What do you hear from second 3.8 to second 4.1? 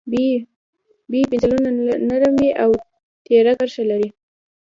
لري.